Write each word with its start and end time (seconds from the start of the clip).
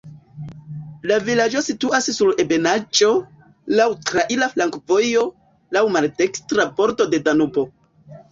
La 1.09 1.17
vilaĝo 1.25 1.59
situas 1.65 2.07
sur 2.15 2.31
ebenaĵo, 2.43 3.09
laŭ 3.81 3.87
traira 4.11 4.49
flankovojo, 4.55 5.25
laŭ 5.77 5.83
maldekstra 5.97 6.67
bordo 6.81 7.07
de 7.13 7.21
Danubo. 7.29 7.67